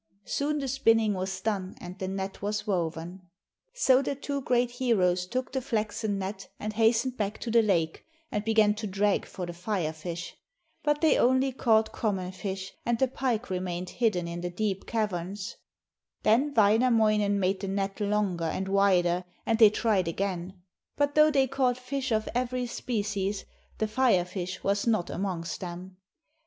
[0.25, 3.29] Soon the spinning was done and the net was woven.
[3.75, 8.03] So the two great heroes took the flaxen net and hastened back to the lake
[8.31, 10.35] and began to drag for the Fire fish.
[10.81, 15.57] But they only caught common fish, and the pike remained hidden in the deep caverns.
[16.23, 20.63] Then Wainamoinen made the net longer and wider and they tried again,
[20.97, 23.45] but though they caught fish of every species,
[23.77, 25.97] the Fire fish was not amongst them.